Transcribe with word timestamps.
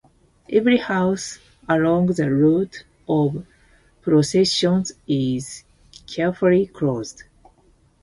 Every 0.51 0.77
house 0.77 1.37
along 1.69 2.07
the 2.07 2.31
route 2.33 2.85
of 3.07 3.33
the 3.35 3.43
procession 4.01 4.83
is 5.07 5.63
carefully 6.07 6.65
closed. 6.65 7.21